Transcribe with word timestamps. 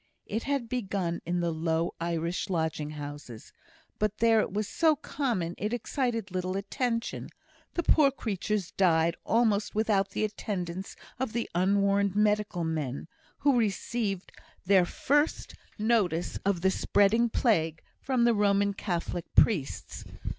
It 0.25 0.41
had 0.41 0.67
begun 0.67 1.21
in 1.27 1.41
the 1.41 1.51
low 1.51 1.93
Irish 2.01 2.49
lodging 2.49 2.89
houses; 2.89 3.53
but 3.99 4.17
there 4.17 4.39
it 4.39 4.51
was 4.51 4.67
so 4.67 4.95
common 4.95 5.53
it 5.59 5.73
excited 5.75 6.31
little 6.31 6.57
attention. 6.57 7.29
The 7.75 7.83
poor 7.83 8.09
creatures 8.09 8.71
died 8.71 9.15
almost 9.27 9.75
without 9.75 10.09
the 10.09 10.23
attendance 10.23 10.95
of 11.19 11.33
the 11.33 11.47
unwarned 11.53 12.15
medical 12.15 12.63
men, 12.63 13.09
who 13.41 13.55
received 13.59 14.31
their 14.65 14.85
first 14.87 15.53
notice 15.77 16.39
of 16.45 16.61
the 16.61 16.71
spreading 16.71 17.29
plague 17.29 17.83
from 18.01 18.23
the 18.23 18.33
Roman 18.33 18.73
Catholic 18.73 19.31
priests. 19.35 20.03